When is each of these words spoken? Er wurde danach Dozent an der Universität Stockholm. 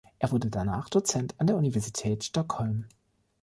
Er 0.17 0.31
wurde 0.31 0.49
danach 0.49 0.89
Dozent 0.89 1.39
an 1.39 1.45
der 1.45 1.57
Universität 1.57 2.23
Stockholm. 2.23 2.87